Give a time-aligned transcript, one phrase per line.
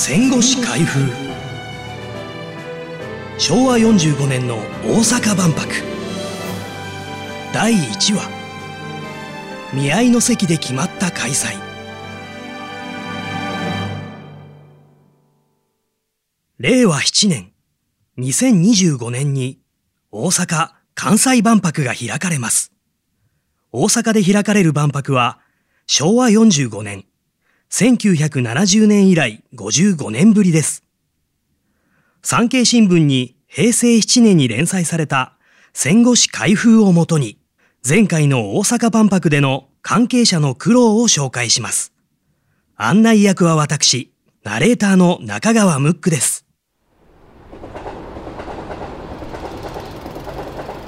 [0.00, 1.10] 戦後史開封。
[3.36, 5.66] 昭和45年の大阪万博。
[7.52, 8.30] 第1話。
[9.74, 11.58] 見合いの席で決まった開催。
[16.58, 17.52] 令和7年。
[18.18, 19.58] 2025年に
[20.12, 22.70] 大阪・関西万博が開かれます。
[23.72, 25.40] 大阪で開かれる万博は
[25.88, 27.07] 昭和45年。
[27.70, 30.84] 1970年以来55年ぶりです。
[32.22, 35.34] 産経新聞に平成7年に連載された
[35.72, 37.38] 戦後史開封をもとに、
[37.86, 41.92] 前回の大阪万博での関係者の苦労を紹介します。
[42.76, 44.12] 案内役は私、
[44.44, 46.46] ナレーターの中川ムックです。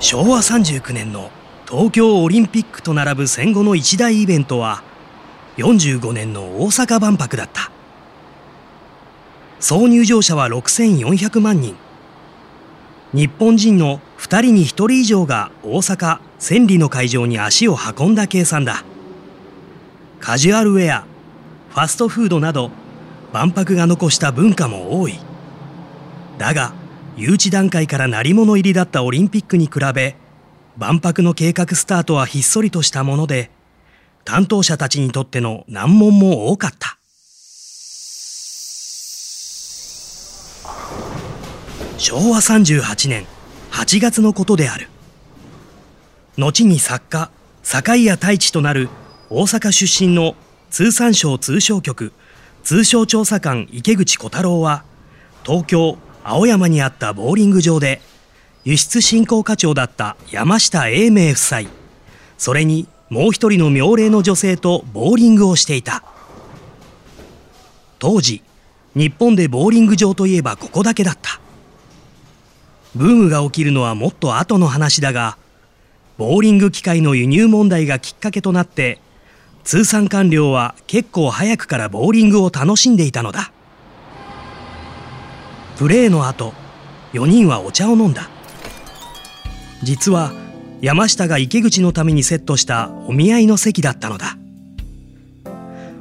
[0.00, 1.30] 昭和39年の
[1.66, 4.82] 東京オリンピックと並ぶ戦後の一大イベントは、
[5.56, 7.70] 45年の大阪万博だった。
[9.60, 11.76] 総入場者は6400万人。
[13.12, 18.84] 日本人の2人に1人以上が大阪千里の会場に足を運んだ計算だ。
[20.20, 21.04] カジュアルウェア
[21.70, 22.70] ファストフードなど
[23.32, 25.18] 万博が残した文化も多い。
[26.38, 26.72] だが
[27.16, 30.16] 誘致段階から鳴り物入りだったオリンピックに比べ
[30.76, 33.50] 万博の計画スタートはひっそりとしたもので
[34.24, 36.98] 担当者たちにとっての難問も多かった。
[41.98, 43.26] 昭和38年
[43.70, 44.88] 8月のことである。
[46.36, 47.30] 後に作家、
[47.62, 48.88] 坂井谷太一となる
[49.30, 50.34] 大阪出身の
[50.70, 52.12] 通産省通商局
[52.62, 54.84] 通商調査官池口小太郎は
[55.44, 58.00] 東京青山にあったボーリング場で
[58.64, 61.60] 輸出振興課長だった山下英明夫妻
[62.38, 66.02] それにもう一人の妙齢の女性とボーリングをしていた。
[68.00, 68.42] 当時
[68.96, 71.40] 日本でボーリング場といえばここだけだった。
[72.96, 75.38] ブームが起きるのはもっと後の話だが
[76.18, 78.98] ボーリング機械の輸入問題がきっかけとなって
[79.62, 83.52] 通産官僚は結構早くからボーリングを楽しんでいたのだ。
[85.76, 86.52] プレーの後
[87.12, 88.28] 4人はお茶を飲んだ。
[89.84, 90.32] 実は
[90.80, 94.36] 山下が池口のためにセットしたお見合いの席だったのだ。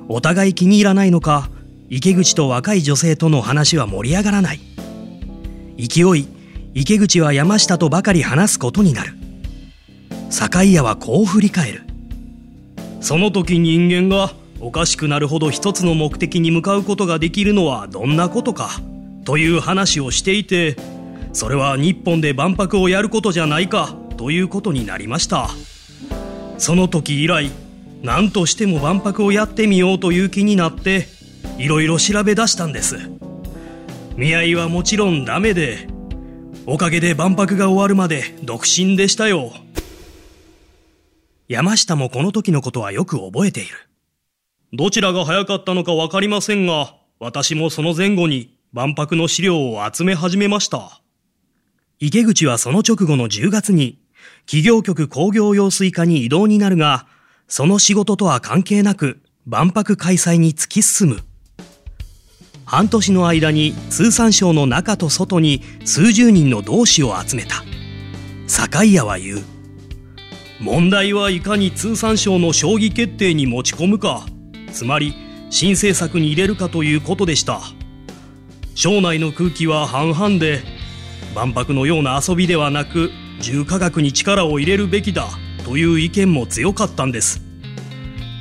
[0.09, 1.49] お互い気に入らないのか
[1.89, 4.59] 池口と若い女性との話は盛り上がらない。
[5.77, 6.27] 勢い
[6.73, 9.13] 池口は山下とばかり話すことになる。
[10.29, 11.83] 坂井屋はこう振り返る。
[12.99, 18.69] その時人間がおかしくなるほど一つの目的に向かうことができるのはどんなことか
[19.25, 20.77] という話をしていて
[21.33, 25.49] それは日本で万博をやることじゃないかということになりました。
[26.57, 27.51] その時以来
[28.03, 31.09] 何としても万博をやってみようという気になって
[31.57, 32.95] いろいろ調べ出したんです。
[34.15, 35.89] 見合いはもちろんダメで
[36.65, 39.51] おかげで万博が終わるまで独身でしたよ。
[41.49, 43.71] 山下もこの時のことはよく覚えている。
[44.71, 51.01] どちらが早かったのか分かりませんが私もその前後に万博の資料を集め始めました。
[51.99, 54.02] 池口はその直後の10月に
[54.45, 57.07] 企業局工業用水課に異動になるが、
[57.47, 61.19] その仕事とは関係なく万博開催に突き進む。
[62.65, 67.63] 半年の間に通産省の中と外に数十人の同志を集めた。
[68.47, 69.41] 坂井屋は言う。
[70.59, 74.25] 問題はいかに通産省の将棋決定に持ち込むか、
[74.71, 75.13] つまり
[75.49, 77.61] 新政策に入れるかということでした。
[78.75, 80.63] 省内の空気は半々で、
[81.35, 83.11] 万博のような遊びではなく
[83.43, 85.27] 重化学に力を入れるべきだ
[85.65, 87.41] という意見も強かったんです。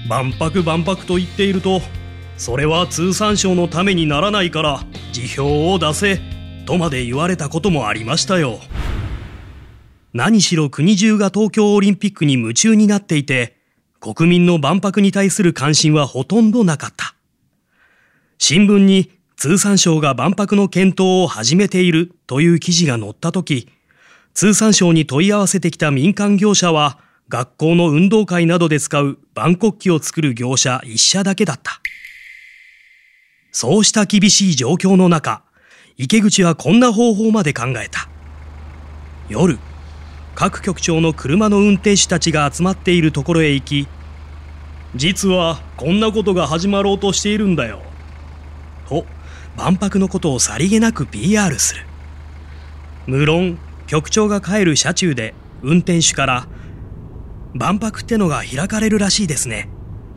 [0.08, 1.80] 万博万博と言っていると
[2.36, 4.80] それは通産省のためにならないから
[5.12, 6.20] 辞表を出せ
[6.66, 8.60] とまで言われたこともありましたよ。
[10.12, 13.56] 何しろ国中が東京オリンピックに夢中になっていて
[13.98, 17.16] 国民の万博に対する関心はほとんどなかった。
[18.38, 23.68] 新聞に通産省が万博の検討を始めているという記事が載った時
[24.34, 26.98] 通産省に問い合わせてきた民間業者は、
[27.28, 31.80] 学校の運動会などで使う万国旗を作る業者一社だけだった。
[33.52, 35.42] そうした厳しい状況の中、
[35.98, 38.08] 池口はこんな方法まで考えた。
[39.28, 39.58] 夜、
[40.34, 43.88] 各局長の車の運転手たちが集まっているところへ行き、
[44.94, 47.82] 実はこんなことが始まろうとしているんだよ。
[48.88, 49.06] と、
[49.56, 51.86] 万博のことをさりげなく PR する。
[53.06, 53.58] 無論、
[53.92, 56.48] 局長が帰る車中で運転手から
[57.52, 59.68] 「万博ってのが開かれるらしいですね」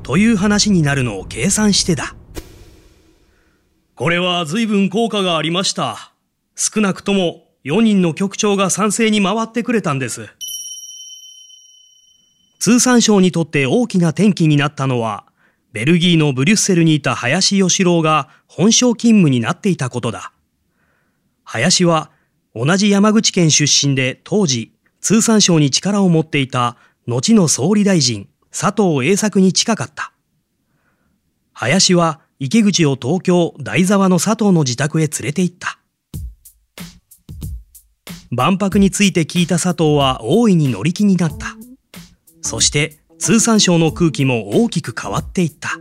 [0.01, 2.15] という話になるのを計算してだ
[3.95, 6.13] これは随分効果がありました。
[6.55, 10.29] 少なくとも4人の局長が賛成に回ってくれたんです。
[12.59, 15.25] 通産省にとって大きな転機になったのは、
[15.73, 20.31] ベルギーのブリュッセルにいた林義郎が本省勤務になっていたことだ。
[21.43, 22.11] 林は
[22.55, 24.71] 同じ山口県出身で当時
[25.01, 30.13] 通産省に力を持っていた後の総理大臣佐藤栄作に近かった。
[31.51, 35.79] 林は池口を東京大沢の佐藤の自宅へ連れて行った。
[38.31, 41.57] 万博について聞いた佐藤は大いに乗り気になった。
[42.41, 45.71] そして通産省の空気も大きく変わっていった。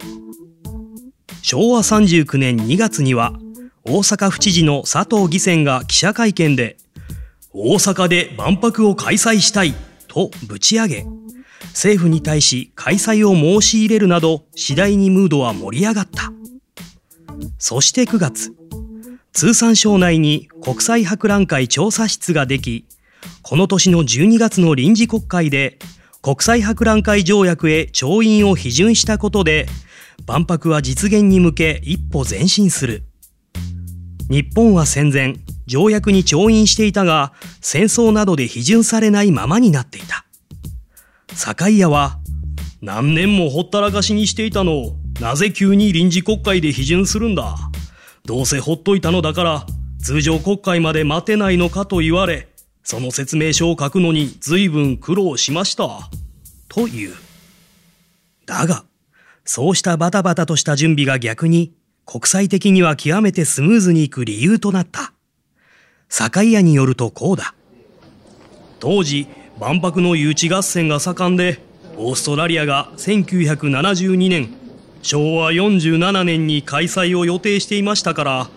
[1.42, 3.32] 昭和39年2月には
[3.86, 6.78] 大阪府知事の佐藤義仙が記者会見で
[7.52, 9.74] 大阪で万博を開催したい
[10.08, 11.06] とぶち上げ
[11.64, 16.32] 政府に対し開催を申し入れるなど次第にムードは盛り上がった。
[17.58, 18.54] そして9月、
[19.32, 22.86] 通産省内に国際博覧会調査室ができ、
[23.42, 25.78] この年の12月の臨時国会で
[26.22, 29.66] 国際博覧会条約へ調印を批准したことで、
[30.26, 33.02] 万博は実現に向け一歩前進する。
[34.30, 35.34] 日本は戦前、
[35.66, 40.24] 条約に調印していたが、戦争などで批准されないままになっていた。
[41.34, 42.18] 坂井屋は、
[42.80, 47.56] 何年もほったらかしにしていたのを、なぜ急に臨時国会で批准するんだ。
[48.24, 49.66] どうせほっといたのだから、
[50.02, 52.48] 通常国会まで待てないのかと言われ、
[52.82, 56.10] その説明書を書くのに随分苦労しました。
[56.68, 57.14] という。
[58.46, 58.84] だが、
[59.44, 61.74] そうしたバタバタとした準備が逆に
[62.06, 65.12] 国際的には極めてスムーズにいく理由となった。
[66.08, 67.54] 坂井屋によるとこうだ。
[68.78, 69.26] 当時、
[69.58, 71.60] 万博の誘致合戦が盛んで、
[71.96, 74.54] オーストラリアが1972年、
[75.02, 78.50] 昭和47年に開催を予定していましたから、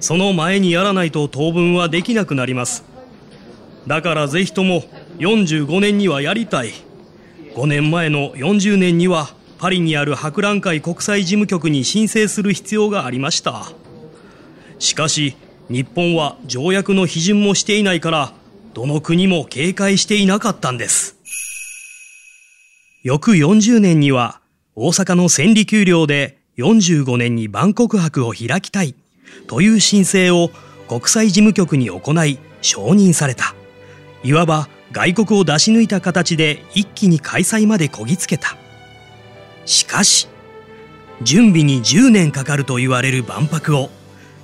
[0.00, 2.84] その前にやらないと当分はできなくなります。
[3.86, 4.82] だからぜひとも
[5.18, 6.72] 45年にはやりたい。
[7.54, 13.66] 5年前の40年にはパリにある博覧会国際事務局に申請する必要がありました。
[14.78, 15.36] しかし、
[15.68, 18.32] 日本は条約の批准もしていないから、
[18.72, 21.18] どの国も警戒していなかったんです。
[23.02, 24.40] 翌40年には
[24.76, 28.94] 大阪の千里丘陵で45年に万国博を開きたい
[29.46, 30.50] という申請を
[30.88, 33.54] 国際事務局に行い承認された。
[34.24, 38.56] いわば外国を出し抜いた形で一気に開催までこぎつけた。
[39.66, 40.28] しかし、
[41.22, 43.90] 準備に10年かかると言われる万博を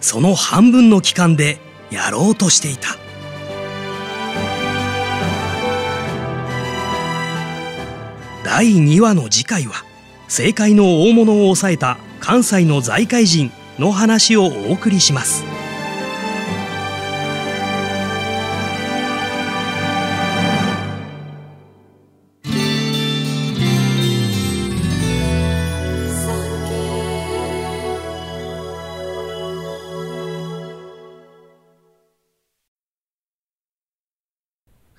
[0.01, 1.59] その半分の期間で
[1.91, 2.97] やろうとしていた。
[8.45, 9.85] 第2話の次回は
[10.29, 15.45] 政界の大物を抑えた関西の財界人の話をお送りします